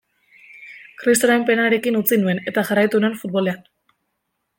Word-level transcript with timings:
Kristoren 1.01 1.43
penarekin 1.49 1.99
utzi 1.99 2.19
nuen, 2.21 2.41
eta 2.53 2.63
jarraitu 2.71 3.03
nuen 3.05 3.19
futbolean. 3.21 3.61